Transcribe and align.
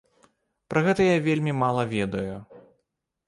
Пра 0.73 0.81
гэта 0.85 1.01
я 1.05 1.17
вельмі 1.27 1.53
мала 1.63 1.83
ведаю. 1.93 2.35